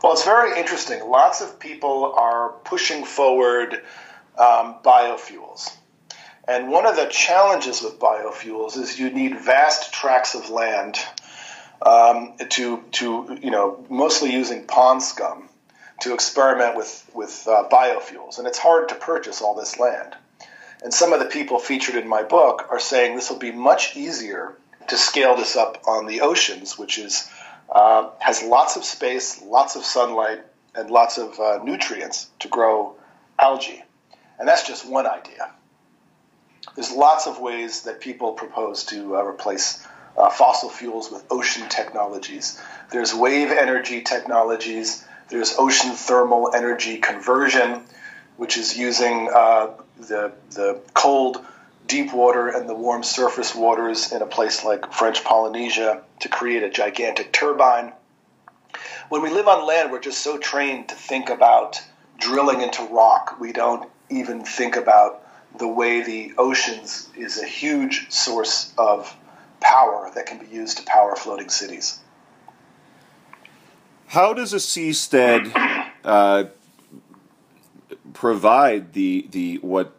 Well, 0.05 0.13
it's 0.13 0.27
very 0.27 0.61
interesting. 0.61 1.03
Lots 1.09 1.41
of 1.41 1.59
people 1.59 2.13
are 2.15 2.51
pushing 2.65 3.07
forward 3.07 3.73
um, 4.37 4.75
biofuels. 4.85 5.75
And 6.47 6.71
one 6.71 6.85
of 6.85 6.97
the 6.97 7.07
challenges 7.07 7.81
with 7.81 7.99
biofuels 7.99 8.77
is 8.77 8.99
you 8.99 9.09
need 9.09 9.41
vast 9.41 9.95
tracts 9.95 10.35
of 10.35 10.51
land 10.51 10.99
um, 11.81 12.35
to 12.51 12.85
to 12.93 13.39
you 13.41 13.51
know 13.51 13.83
mostly 13.89 14.31
using 14.31 14.67
pond 14.67 15.03
scum 15.03 15.49
to 16.03 16.13
experiment 16.13 16.77
with 16.77 17.11
with 17.15 17.49
uh, 17.49 17.67
biofuels, 17.73 18.37
and 18.37 18.47
it's 18.47 18.59
hard 18.59 18.91
to 18.91 18.95
purchase 18.97 19.41
all 19.41 19.55
this 19.55 19.79
land. 19.79 20.15
And 20.83 20.93
some 20.93 21.15
of 21.15 21.19
the 21.19 21.25
people 21.25 21.59
featured 21.59 21.95
in 21.95 22.07
my 22.07 22.25
book 22.25 22.67
are 22.71 22.79
saying 22.79 23.17
this 23.17 23.31
will 23.31 23.39
be 23.39 23.53
much 23.53 23.97
easier 23.97 24.55
to 24.89 24.99
scale 24.99 25.35
this 25.35 25.57
up 25.57 25.89
on 25.89 26.05
the 26.05 26.21
oceans, 26.21 26.79
which 26.79 26.99
is 26.99 27.27
uh, 27.71 28.11
has 28.19 28.43
lots 28.43 28.77
of 28.77 28.85
space, 28.85 29.43
lots 29.43 29.77
of 29.77 29.85
sunlight, 29.85 30.41
and 30.75 30.91
lots 30.91 31.19
of 31.19 31.39
uh, 31.39 31.61
nutrients 31.63 32.29
to 32.41 32.49
grow 32.49 32.97
algae. 33.39 33.83
And 34.39 34.49
that's 34.49 34.67
just 34.67 34.89
one 34.89 35.07
idea. 35.07 35.53
There's 36.75 36.91
lots 36.91 37.27
of 37.27 37.41
ways 37.41 37.83
that 37.83 38.01
people 38.01 38.33
propose 38.33 38.85
to 38.87 39.17
uh, 39.17 39.23
replace 39.25 39.87
uh, 40.17 40.31
fossil 40.31 40.69
fuels 40.69 41.11
with 41.11 41.25
ocean 41.31 41.69
technologies. 41.69 42.61
There's 42.91 43.15
wave 43.15 43.51
energy 43.51 44.03
technologies. 44.03 45.05
There's 45.29 45.55
ocean 45.59 45.93
thermal 45.93 46.53
energy 46.55 46.99
conversion, 46.99 47.83
which 48.37 48.57
is 48.57 48.77
using 48.77 49.31
uh, 49.33 49.71
the, 49.99 50.33
the 50.51 50.81
cold 50.95 51.45
deep 51.87 52.13
water 52.13 52.49
and 52.49 52.69
the 52.69 52.75
warm 52.75 53.03
surface 53.03 53.55
waters 53.55 54.13
in 54.13 54.23
a 54.23 54.27
place 54.27 54.65
like 54.65 54.93
French 54.93 55.25
Polynesia 55.25 56.03
to 56.21 56.29
create 56.29 56.63
a 56.63 56.71
gigantic 56.71 57.33
turbine. 57.33 57.93
When 59.09 59.23
we 59.23 59.31
live 59.31 59.49
on 59.49 59.67
land, 59.67 59.93
we're 59.93 60.01
just 60.01 60.23
so 60.23 60.39
trained 60.39 60.89
to 60.89 60.95
think 60.95 61.29
about 61.29 61.83
drilling 62.19 62.63
into 62.63 62.83
rock. 62.85 63.37
We 63.39 63.53
don't 63.53 63.89
even 64.09 64.45
think 64.45 64.77
about 64.77 65.23
the 65.59 65.69
way 65.69 66.03
the 66.03 66.35
oceans 66.39 67.09
is 67.17 67.41
a 67.41 67.47
huge 67.47 68.11
source 68.11 68.73
of 68.77 69.15
power 69.61 70.11
that 70.15 70.27
can 70.27 70.39
be 70.39 70.47
used 70.47 70.79
to 70.79 70.85
power 70.85 71.15
floating 71.17 71.49
cities. 71.49 72.01
How 74.09 74.33
does 74.33 74.53
a 74.53 74.59
seastead 74.59 75.53
uh, 76.05 76.45
provide 78.13 78.93
the 78.93 79.27
the 79.31 79.57
what 79.59 79.97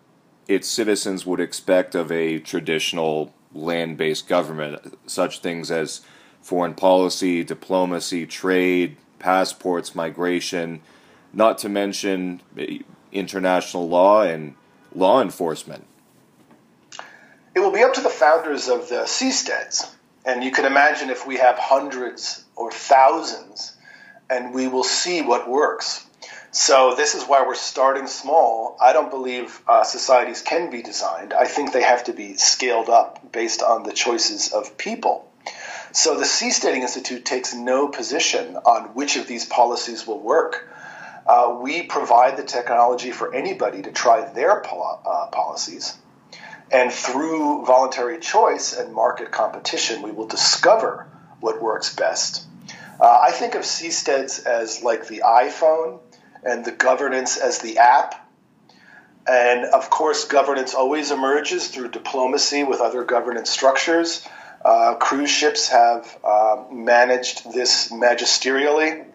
its 0.48 0.68
citizens 0.68 1.25
would 1.25 1.40
expect 1.40 1.96
of 1.96 2.12
a 2.12 2.40
traditional 2.40 3.34
land-based 3.54 4.28
government, 4.28 4.98
such 5.08 5.40
things 5.40 5.72
as 5.72 6.02
foreign 6.42 6.74
policy, 6.74 7.44
diplomacy, 7.44 8.25
trade, 8.25 8.98
passports, 9.20 9.96
migration, 9.96 10.82
not 11.34 11.58
to 11.58 11.70
mention 11.70 12.42
international 13.12 13.88
law 13.88 14.22
and 14.22 14.56
law 14.94 15.22
enforcement? 15.22 15.86
It 17.56 17.60
will 17.60 17.72
be 17.72 17.84
up 17.84 17.94
to 17.94 18.02
the 18.02 18.10
founders 18.10 18.68
of 18.68 18.90
the 18.90 19.04
seasteads. 19.06 19.90
And 20.25 20.44
you 20.44 20.52
can 20.52 20.66
imagine 20.66 21.10
if 21.10 21.25
we 21.25 21.38
have 21.38 21.58
hundreds 21.58 22.44
or 22.56 22.72
thousands, 22.72 23.78
and 24.30 24.54
we 24.54 24.68
will 24.68 24.84
see 24.84 25.22
what 25.22 25.48
works. 25.50 26.06
So 26.56 26.96
this 26.96 27.16
is 27.16 27.24
why 27.26 27.46
we're 27.46 27.54
starting 27.54 28.08
small. 28.08 28.78
I 28.82 28.94
don't 28.94 29.10
believe 29.10 29.60
uh, 29.68 29.84
societies 29.84 30.42
can 30.42 30.70
be 30.70 30.82
designed. 30.82 31.34
I 31.34 31.44
think 31.44 31.74
they 31.74 31.84
have 31.84 32.06
to 32.06 32.14
be 32.14 32.38
scaled 32.38 32.88
up 32.88 33.34
based 33.34 33.62
on 33.62 33.84
the 33.84 33.92
choices 33.92 34.54
of 34.54 34.78
people. 34.78 35.30
So 35.92 36.18
the 36.18 36.24
Seasteading 36.24 36.80
Institute 36.80 37.26
takes 37.26 37.54
no 37.54 37.90
position 37.90 38.56
on 38.56 38.94
which 38.96 39.18
of 39.18 39.28
these 39.28 39.46
policies 39.46 40.08
will 40.08 40.22
work. 40.22 40.66
Uh, 41.28 41.58
we 41.60 41.82
provide 41.84 42.38
the 42.38 42.44
technology 42.44 43.12
for 43.12 43.36
anybody 43.36 43.82
to 43.82 43.92
try 43.92 44.22
their 44.32 44.62
pol- 44.62 45.02
uh, 45.06 45.28
policies. 45.32 45.98
And 46.72 46.90
through 46.90 47.66
voluntary 47.66 48.20
choice 48.20 48.72
and 48.72 48.94
market 48.94 49.30
competition, 49.30 50.04
we 50.04 50.12
will 50.12 50.28
discover 50.28 51.06
what 51.42 51.62
works 51.62 51.94
best. 51.94 52.48
Uh, 52.98 53.20
I 53.28 53.32
think 53.32 53.56
of 53.56 53.64
seasteads 53.64 54.46
as 54.46 54.82
like 54.82 55.08
the 55.08 55.24
iPhone 55.26 56.00
and 56.46 56.64
the 56.64 56.72
governance 56.72 57.38
as 57.38 57.60
the 57.60 57.80
app. 57.80 58.22
And 59.28 59.66
of 59.66 59.90
course, 59.90 60.25
governance 60.25 60.75
always 60.75 61.12
emerges 61.12 61.68
through 61.68 61.90
diplomacy 61.90 62.64
with 62.64 62.80
other 62.80 63.04
governance 63.04 63.50
structures. 63.50 64.25
Uh, 64.64 64.96
cruise 64.96 65.32
ships 65.32 65.70
have 65.70 66.18
uh, 66.24 66.64
managed 66.72 67.52
this 67.52 67.92
magisterially. 67.92 69.06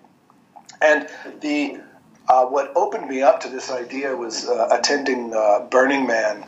And 0.83 1.09
the 1.41 1.81
uh, 2.29 2.47
what 2.47 2.73
opened 2.77 3.09
me 3.09 3.23
up 3.23 3.41
to 3.41 3.49
this 3.49 3.71
idea 3.71 4.17
was 4.17 4.49
uh, 4.49 4.69
attending 4.71 5.35
uh, 5.35 5.67
Burning 5.69 6.07
Man 6.07 6.45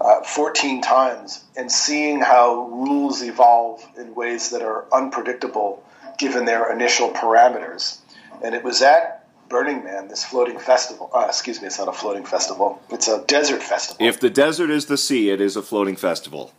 uh, 0.00 0.22
14 0.22 0.80
times 0.80 1.44
and 1.56 1.70
seeing 1.70 2.20
how 2.20 2.68
rules 2.68 3.22
evolve 3.22 3.86
in 3.98 4.14
ways 4.14 4.50
that 4.50 4.62
are 4.62 4.86
unpredictable 4.92 5.84
given 6.18 6.44
their 6.44 6.72
initial 6.72 7.10
parameters. 7.10 7.98
And 8.42 8.54
it 8.54 8.64
was 8.64 8.80
at 8.80 9.17
Burning 9.48 9.84
Man, 9.84 10.08
this 10.08 10.24
floating 10.24 10.58
festival. 10.58 11.10
Uh, 11.12 11.26
excuse 11.28 11.60
me, 11.60 11.66
it's 11.66 11.78
not 11.78 11.88
a 11.88 11.92
floating 11.92 12.24
festival. 12.24 12.82
It's 12.90 13.08
a 13.08 13.24
desert 13.26 13.62
festival. 13.62 14.06
If 14.06 14.20
the 14.20 14.30
desert 14.30 14.70
is 14.70 14.86
the 14.86 14.98
sea, 14.98 15.30
it 15.30 15.40
is 15.40 15.56
a 15.56 15.62
floating 15.62 15.96
festival. 15.96 16.52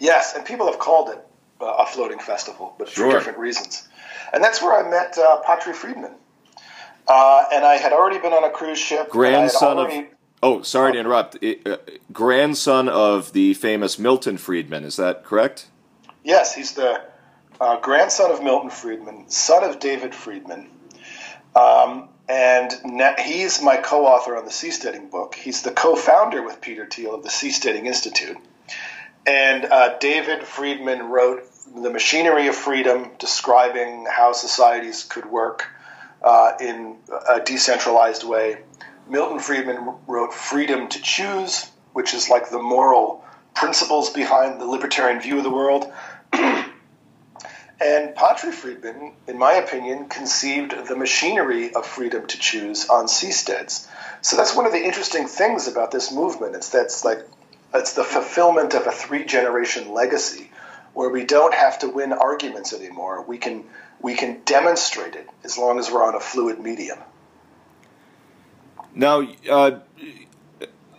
Yes, 0.00 0.34
and 0.36 0.44
people 0.44 0.66
have 0.66 0.78
called 0.78 1.10
it 1.10 1.18
uh, 1.60 1.66
a 1.66 1.86
floating 1.86 2.18
festival, 2.18 2.74
but 2.78 2.88
sure. 2.88 3.10
for 3.10 3.18
different 3.18 3.38
reasons. 3.38 3.88
And 4.32 4.42
that's 4.42 4.62
where 4.62 4.84
I 4.84 4.88
met 4.88 5.16
uh, 5.18 5.38
Patri 5.46 5.72
Friedman. 5.72 6.12
Uh, 7.06 7.44
and 7.52 7.64
I 7.64 7.76
had 7.76 7.92
already 7.92 8.18
been 8.18 8.32
on 8.32 8.44
a 8.44 8.50
cruise 8.50 8.78
ship. 8.78 9.10
Grandson 9.10 9.78
already, 9.78 9.98
of 9.98 10.06
Oh, 10.44 10.60
sorry 10.60 10.92
to 10.92 10.98
interrupt. 10.98 11.42
Uh, 11.42 11.76
grandson 12.12 12.90
of 12.90 13.32
the 13.32 13.54
famous 13.54 13.98
Milton 13.98 14.36
Friedman, 14.36 14.84
is 14.84 14.96
that 14.96 15.24
correct? 15.24 15.68
Yes, 16.22 16.54
he's 16.54 16.74
the 16.74 17.00
uh, 17.60 17.80
grandson 17.80 18.30
of 18.30 18.42
Milton 18.42 18.68
Friedman, 18.68 19.28
son 19.30 19.64
of 19.64 19.78
David 19.78 20.14
Friedman. 20.14 20.68
Um, 21.56 22.10
and 22.28 22.72
he's 23.18 23.60
my 23.60 23.76
co-author 23.76 24.36
on 24.36 24.44
the 24.44 24.50
seasteading 24.50 25.10
book. 25.10 25.34
He's 25.34 25.62
the 25.62 25.70
co-founder 25.70 26.42
with 26.42 26.60
Peter 26.60 26.86
Thiel 26.86 27.14
of 27.14 27.22
the 27.22 27.28
Seasteading 27.28 27.86
Institute. 27.86 28.38
And 29.26 29.64
uh, 29.64 29.98
David 29.98 30.44
Friedman 30.44 31.08
wrote 31.08 31.44
The 31.74 31.90
Machinery 31.90 32.46
of 32.48 32.54
Freedom, 32.54 33.10
describing 33.18 34.06
how 34.10 34.32
societies 34.32 35.04
could 35.04 35.26
work 35.26 35.66
uh, 36.22 36.52
in 36.60 36.96
a 37.28 37.40
decentralized 37.40 38.24
way. 38.24 38.58
Milton 39.08 39.38
Friedman 39.38 39.94
wrote 40.06 40.32
Freedom 40.32 40.88
to 40.88 41.02
Choose, 41.02 41.70
which 41.92 42.14
is 42.14 42.30
like 42.30 42.50
the 42.50 42.58
moral 42.58 43.24
principles 43.54 44.10
behind 44.10 44.60
the 44.60 44.66
libertarian 44.66 45.20
view 45.20 45.38
of 45.38 45.44
the 45.44 45.50
world. 45.50 45.92
And 47.80 48.14
Patri 48.14 48.52
Friedman, 48.52 49.14
in 49.26 49.38
my 49.38 49.54
opinion, 49.54 50.08
conceived 50.08 50.86
the 50.86 50.96
machinery 50.96 51.74
of 51.74 51.84
freedom 51.84 52.26
to 52.26 52.38
choose 52.38 52.88
on 52.88 53.06
seasteads. 53.06 53.88
So 54.22 54.36
that's 54.36 54.54
one 54.54 54.66
of 54.66 54.72
the 54.72 54.82
interesting 54.82 55.26
things 55.26 55.66
about 55.66 55.90
this 55.90 56.12
movement. 56.12 56.54
It's 56.54 56.68
that's 56.70 57.04
like 57.04 57.26
it's 57.74 57.94
the 57.94 58.04
fulfillment 58.04 58.74
of 58.74 58.86
a 58.86 58.92
three 58.92 59.24
generation 59.24 59.92
legacy 59.92 60.50
where 60.94 61.08
we 61.08 61.24
don't 61.24 61.52
have 61.52 61.80
to 61.80 61.88
win 61.88 62.12
arguments 62.12 62.72
anymore. 62.72 63.22
We 63.22 63.38
can 63.38 63.64
we 64.00 64.14
can 64.14 64.40
demonstrate 64.44 65.16
it 65.16 65.28
as 65.42 65.58
long 65.58 65.78
as 65.78 65.90
we're 65.90 66.04
on 66.04 66.14
a 66.14 66.20
fluid 66.20 66.60
medium. 66.60 66.98
Now, 68.94 69.26
uh, 69.50 69.80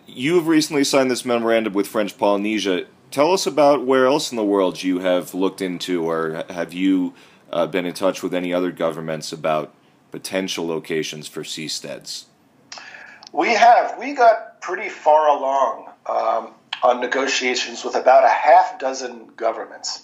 you've 0.05 0.47
recently 0.47 0.83
signed 0.83 1.09
this 1.09 1.23
memorandum 1.23 1.73
with 1.73 1.87
French 1.87 2.17
Polynesia 2.17 2.87
tell 3.15 3.31
us 3.31 3.47
about 3.47 3.85
where 3.85 4.07
else 4.07 4.29
in 4.29 4.35
the 4.35 4.43
world 4.43 4.83
you 4.83 4.99
have 4.99 5.33
looked 5.33 5.61
into, 5.61 6.03
or 6.03 6.43
have 6.49 6.73
you 6.73 7.13
uh, 7.49 7.65
been 7.65 7.85
in 7.85 7.93
touch 7.93 8.21
with 8.21 8.33
any 8.33 8.53
other 8.53 8.73
governments 8.73 9.31
about 9.31 9.73
potential 10.11 10.67
locations 10.67 11.25
for 11.25 11.41
seasteads? 11.41 12.25
We 13.31 13.53
have. 13.53 13.97
We 13.97 14.15
got 14.15 14.59
pretty 14.59 14.89
far 14.89 15.29
along 15.29 15.89
um, 16.07 16.49
on 16.83 16.99
negotiations 16.99 17.85
with 17.85 17.95
about 17.95 18.25
a 18.25 18.29
half 18.29 18.79
dozen 18.79 19.27
governments. 19.37 20.03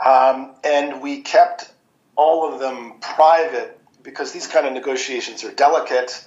Um, 0.00 0.52
and 0.64 1.02
we 1.02 1.20
kept 1.20 1.70
all 2.16 2.50
of 2.50 2.60
them 2.60 2.94
private 3.02 3.78
because 4.02 4.32
these 4.32 4.46
kind 4.46 4.66
of 4.66 4.72
negotiations 4.72 5.44
are 5.44 5.52
delicate 5.52 6.26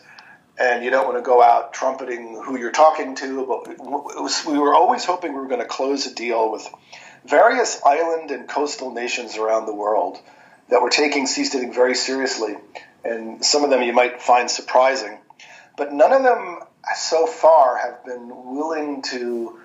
and 0.57 0.83
you 0.83 0.89
don't 0.89 1.05
want 1.05 1.17
to 1.17 1.21
go 1.21 1.41
out 1.41 1.73
trumpeting 1.73 2.41
who 2.43 2.57
you're 2.57 2.71
talking 2.71 3.15
to. 3.15 3.45
But 3.45 3.79
was, 3.79 4.45
we 4.45 4.57
were 4.57 4.73
always 4.73 5.05
hoping 5.05 5.33
we 5.33 5.39
were 5.39 5.47
going 5.47 5.61
to 5.61 5.67
close 5.67 6.05
a 6.07 6.13
deal 6.13 6.51
with 6.51 6.67
various 7.25 7.81
island 7.85 8.31
and 8.31 8.47
coastal 8.47 8.91
nations 8.91 9.37
around 9.37 9.65
the 9.65 9.73
world 9.73 10.17
that 10.69 10.81
were 10.81 10.89
taking 10.89 11.25
seasteading 11.25 11.73
very 11.73 11.95
seriously, 11.95 12.55
and 13.03 13.43
some 13.43 13.63
of 13.63 13.69
them 13.69 13.83
you 13.83 13.93
might 13.93 14.21
find 14.21 14.49
surprising. 14.49 15.17
But 15.77 15.93
none 15.93 16.13
of 16.13 16.23
them 16.23 16.59
so 16.95 17.27
far 17.27 17.77
have 17.77 18.05
been 18.05 18.29
willing 18.55 19.01
to 19.03 19.59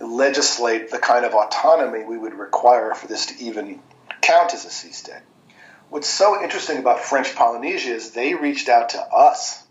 legislate 0.00 0.90
the 0.90 0.98
kind 0.98 1.24
of 1.24 1.34
autonomy 1.34 2.04
we 2.04 2.18
would 2.18 2.34
require 2.34 2.94
for 2.94 3.06
this 3.06 3.26
to 3.26 3.44
even 3.44 3.80
count 4.20 4.54
as 4.54 4.64
a 4.64 4.68
seastead. 4.68 5.20
What's 5.88 6.08
so 6.08 6.42
interesting 6.42 6.78
about 6.78 7.00
French 7.00 7.34
Polynesia 7.34 7.94
is 7.94 8.10
they 8.10 8.34
reached 8.34 8.68
out 8.68 8.90
to 8.90 9.00
us 9.00 9.65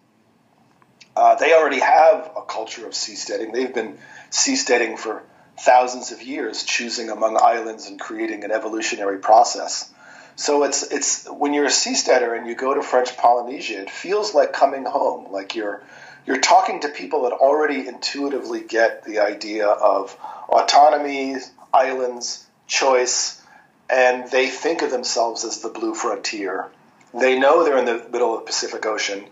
uh, 1.16 1.36
they 1.36 1.54
already 1.54 1.80
have 1.80 2.32
a 2.36 2.42
culture 2.42 2.86
of 2.86 2.94
seasteading. 2.94 3.54
They've 3.54 3.74
been 3.74 3.98
seasteading 4.32 4.98
for 4.98 5.24
thousands 5.58 6.12
of 6.12 6.22
years, 6.22 6.64
choosing 6.64 7.10
among 7.10 7.38
islands 7.42 7.88
and 7.88 8.00
creating 8.00 8.44
an 8.44 8.52
evolutionary 8.52 9.20
process. 9.20 9.92
So 10.36 10.64
it's 10.64 10.84
it's 10.84 11.28
when 11.30 11.54
you're 11.54 11.66
a 11.66 11.70
seasteader 11.70 12.38
and 12.38 12.46
you 12.46 12.56
go 12.56 12.74
to 12.74 12.82
French 12.82 13.16
Polynesia, 13.16 13.82
it 13.82 13.90
feels 13.90 14.34
like 14.34 14.52
coming 14.52 14.84
home. 14.84 15.32
Like 15.32 15.56
you're 15.56 15.82
you're 16.26 16.42
talking 16.42 16.82
to 16.82 16.90
people 16.90 17.24
that 17.24 17.32
already 17.32 17.88
intuitively 17.88 18.62
get 18.62 19.06
the 19.06 19.20
idea 19.20 19.68
of 19.68 20.18
autonomy, 20.50 21.38
islands, 21.74 22.46
choice, 22.68 23.42
and 23.90 24.30
they 24.30 24.48
think 24.48 24.82
of 24.82 24.92
themselves 24.92 25.46
as 25.46 25.62
the 25.62 25.70
blue 25.70 25.94
frontier. 25.94 26.68
They 27.14 27.40
know 27.40 27.64
they're 27.64 27.78
in 27.78 27.86
the 27.86 28.06
middle 28.12 28.34
of 28.34 28.42
the 28.42 28.46
Pacific 28.46 28.86
Ocean 28.86 29.24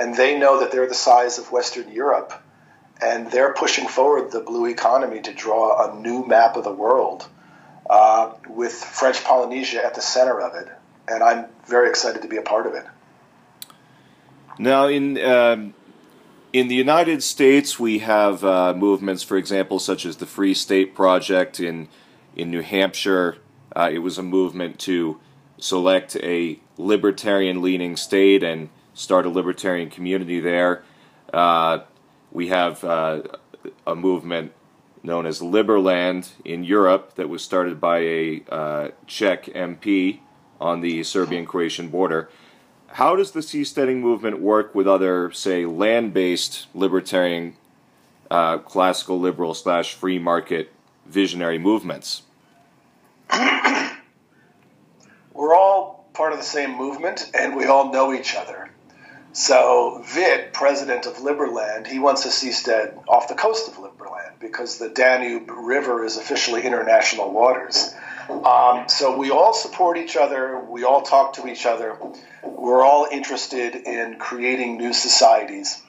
and 0.00 0.16
they 0.16 0.38
know 0.38 0.60
that 0.60 0.72
they're 0.72 0.88
the 0.88 0.94
size 0.94 1.38
of 1.38 1.52
Western 1.52 1.92
Europe, 1.92 2.32
and 3.02 3.30
they're 3.30 3.52
pushing 3.52 3.86
forward 3.86 4.32
the 4.32 4.40
blue 4.40 4.66
economy 4.66 5.20
to 5.20 5.32
draw 5.34 5.92
a 5.92 6.00
new 6.00 6.26
map 6.26 6.56
of 6.56 6.64
the 6.64 6.72
world 6.72 7.28
uh, 7.88 8.32
with 8.48 8.72
French 8.72 9.22
Polynesia 9.22 9.84
at 9.84 9.94
the 9.94 10.00
center 10.00 10.40
of 10.40 10.54
it. 10.54 10.68
And 11.06 11.22
I'm 11.22 11.46
very 11.66 11.90
excited 11.90 12.22
to 12.22 12.28
be 12.28 12.38
a 12.38 12.42
part 12.42 12.66
of 12.66 12.74
it. 12.74 12.86
Now, 14.58 14.86
in 14.86 15.18
um, 15.22 15.74
in 16.52 16.68
the 16.68 16.74
United 16.74 17.22
States, 17.22 17.78
we 17.78 17.98
have 17.98 18.42
uh, 18.42 18.72
movements, 18.74 19.22
for 19.22 19.36
example, 19.36 19.78
such 19.78 20.06
as 20.06 20.16
the 20.16 20.26
Free 20.26 20.54
State 20.54 20.94
Project 20.94 21.60
in 21.60 21.88
in 22.34 22.50
New 22.50 22.62
Hampshire. 22.62 23.36
Uh, 23.76 23.90
it 23.92 23.98
was 23.98 24.18
a 24.18 24.22
movement 24.22 24.78
to 24.80 25.20
select 25.58 26.16
a 26.16 26.58
libertarian-leaning 26.78 27.96
state 27.96 28.42
and 28.42 28.70
start 28.94 29.26
a 29.26 29.28
libertarian 29.28 29.90
community 29.90 30.40
there. 30.40 30.82
Uh, 31.32 31.80
we 32.32 32.48
have 32.48 32.82
uh, 32.84 33.22
a 33.86 33.94
movement 33.94 34.52
known 35.02 35.26
as 35.26 35.40
Liberland 35.40 36.30
in 36.44 36.64
Europe 36.64 37.14
that 37.14 37.28
was 37.28 37.42
started 37.42 37.80
by 37.80 37.98
a 37.98 38.42
uh, 38.48 38.88
Czech 39.06 39.44
MP 39.46 40.20
on 40.60 40.80
the 40.80 41.02
Serbian 41.02 41.46
Croatian 41.46 41.88
border. 41.88 42.28
How 42.88 43.16
does 43.16 43.30
the 43.30 43.40
seasteading 43.40 44.00
movement 44.00 44.40
work 44.40 44.74
with 44.74 44.86
other, 44.86 45.30
say, 45.32 45.64
land 45.64 46.12
based 46.12 46.66
libertarian, 46.74 47.54
uh, 48.30 48.58
classical 48.58 49.18
liberal 49.18 49.54
slash 49.54 49.94
free 49.94 50.18
market 50.18 50.72
visionary 51.06 51.58
movements? 51.58 52.22
We're 55.32 55.54
all 55.54 56.08
part 56.12 56.32
of 56.32 56.38
the 56.38 56.44
same 56.44 56.76
movement 56.76 57.30
and 57.32 57.56
we 57.56 57.66
all 57.66 57.92
know 57.92 58.12
each 58.12 58.34
other. 58.34 58.59
So 59.32 60.02
Vit, 60.06 60.52
president 60.52 61.06
of 61.06 61.18
Liberland, 61.18 61.86
he 61.86 62.00
wants 62.00 62.24
a 62.24 62.30
seastead 62.30 63.00
off 63.06 63.28
the 63.28 63.34
coast 63.34 63.68
of 63.68 63.74
Liberland 63.74 64.40
because 64.40 64.78
the 64.78 64.88
Danube 64.88 65.48
River 65.50 66.04
is 66.04 66.16
officially 66.16 66.62
international 66.62 67.30
waters. 67.30 67.94
Um, 68.28 68.88
so 68.88 69.16
we 69.16 69.30
all 69.30 69.54
support 69.54 69.98
each 69.98 70.16
other. 70.16 70.58
We 70.58 70.82
all 70.82 71.02
talk 71.02 71.34
to 71.34 71.46
each 71.46 71.64
other. 71.64 71.96
We're 72.42 72.84
all 72.84 73.06
interested 73.10 73.76
in 73.76 74.18
creating 74.18 74.78
new 74.78 74.92
societies. 74.92 75.80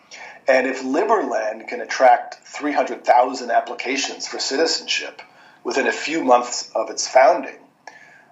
And 0.48 0.68
if 0.68 0.84
Liberland 0.84 1.68
can 1.68 1.82
attract 1.82 2.36
300,000 2.46 3.50
applications 3.50 4.28
for 4.28 4.38
citizenship 4.38 5.22
within 5.64 5.88
a 5.88 5.92
few 5.92 6.24
months 6.24 6.72
of 6.76 6.92
its 6.92 7.08
founding, 7.08 7.58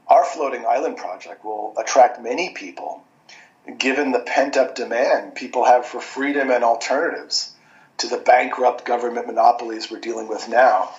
our 0.08 0.24
floating 0.24 0.66
island 0.68 0.98
project 0.98 1.44
will 1.44 1.74
attract 1.78 2.22
many 2.22 2.54
people 2.54 3.04
given 3.78 4.12
the 4.12 4.20
pent 4.20 4.58
up 4.58 4.76
demand 4.76 5.36
people 5.36 5.66
have 5.66 5.86
for 5.86 6.00
freedom 6.00 6.50
and 6.50 6.64
alternatives 6.64 7.54
to 7.98 8.08
the 8.08 8.18
bankrupt 8.18 8.86
government 8.86 9.28
monopolies 9.28 9.92
we're 9.92 10.00
dealing 10.00 10.28
with 10.28 10.48
now. 10.48 10.90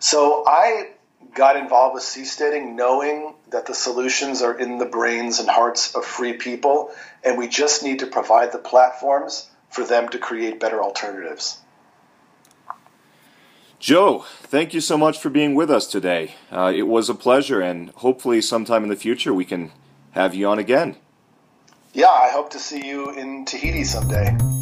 So 0.00 0.44
I 0.46 0.90
got 1.34 1.56
involved 1.56 1.94
with 1.94 2.02
seasteading 2.02 2.74
knowing 2.74 3.34
that 3.50 3.66
the 3.66 3.74
solutions 3.74 4.42
are 4.42 4.58
in 4.58 4.78
the 4.78 4.86
brains 4.86 5.40
and 5.40 5.48
hearts 5.48 5.94
of 5.94 6.04
free 6.04 6.32
people, 6.34 6.90
and 7.24 7.38
we 7.38 7.48
just 7.48 7.82
need 7.82 8.00
to 8.00 8.06
provide 8.06 8.52
the 8.52 8.58
platforms 8.58 9.48
for 9.70 9.84
them 9.84 10.08
to 10.08 10.18
create 10.18 10.60
better 10.60 10.82
alternatives. 10.82 11.58
Joe, 13.78 14.24
thank 14.40 14.74
you 14.74 14.80
so 14.80 14.98
much 14.98 15.20
for 15.20 15.30
being 15.30 15.54
with 15.54 15.70
us 15.70 15.86
today. 15.86 16.34
Uh, 16.50 16.72
it 16.74 16.82
was 16.82 17.08
a 17.08 17.14
pleasure, 17.14 17.60
and 17.60 17.90
hopefully, 17.90 18.40
sometime 18.40 18.82
in 18.82 18.88
the 18.88 18.96
future, 18.96 19.32
we 19.32 19.44
can 19.44 19.70
have 20.12 20.34
you 20.34 20.48
on 20.48 20.58
again. 20.58 20.96
Yeah, 21.98 22.10
I 22.10 22.30
hope 22.30 22.50
to 22.50 22.60
see 22.60 22.86
you 22.86 23.10
in 23.10 23.44
Tahiti 23.44 23.82
someday. 23.82 24.57